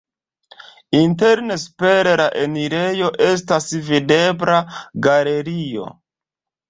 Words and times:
Interne 0.99 1.57
super 1.63 2.09
la 2.23 2.25
enirejo 2.45 3.11
estas 3.29 3.69
videbla 3.91 4.57
galerio. 5.09 5.87